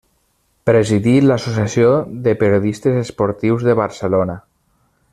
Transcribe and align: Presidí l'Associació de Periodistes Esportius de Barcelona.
Presidí 0.69 1.13
l'Associació 1.25 1.91
de 2.29 2.35
Periodistes 2.41 2.99
Esportius 3.05 3.67
de 3.71 3.77
Barcelona. 3.85 4.41